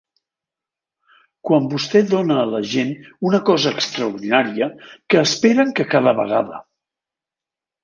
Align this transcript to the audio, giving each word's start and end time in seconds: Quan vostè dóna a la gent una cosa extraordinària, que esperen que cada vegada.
Quan 1.49 1.67
vostè 1.73 2.01
dóna 2.13 2.37
a 2.45 2.45
la 2.53 2.61
gent 2.71 2.95
una 3.31 3.41
cosa 3.51 3.75
extraordinària, 3.79 4.71
que 5.13 5.23
esperen 5.27 5.77
que 5.81 5.89
cada 5.95 6.17
vegada. 6.25 6.61